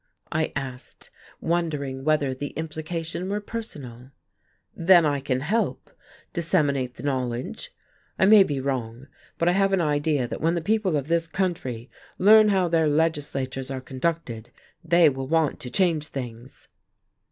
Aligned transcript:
I 0.31 0.51
asked, 0.55 1.11
wondering 1.41 2.03
whether 2.03 2.33
the 2.33 2.53
implication 2.57 3.29
were 3.29 3.39
personal. 3.39 4.09
"Then 4.75 5.05
I 5.05 5.19
can 5.19 5.41
help 5.41 5.91
disseminate 6.33 6.95
the 6.95 7.03
knowledge. 7.03 7.69
I 8.17 8.25
may 8.25 8.41
be 8.41 8.59
wrong, 8.59 9.05
but 9.37 9.47
I 9.47 9.51
have 9.51 9.73
an 9.73 9.79
idea 9.81 10.27
that 10.27 10.41
when 10.41 10.55
the 10.55 10.63
people 10.63 10.95
of 10.97 11.07
this 11.07 11.27
country 11.27 11.87
learn 12.17 12.49
how 12.49 12.67
their 12.67 12.87
legislatures 12.87 13.69
are 13.69 13.79
conducted 13.79 14.49
they 14.83 15.07
will 15.07 15.27
want 15.27 15.59
to 15.59 15.69
change 15.69 16.07
things." 16.07 16.67